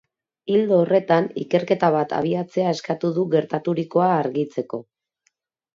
[0.53, 4.87] Ildo horretan, ikerketa bat abiatzea eskatu du gertaturikoa argitzeko.